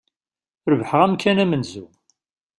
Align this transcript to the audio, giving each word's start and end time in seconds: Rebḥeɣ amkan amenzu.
Rebḥeɣ 0.71 1.01
amkan 1.05 1.43
amenzu. 1.43 1.85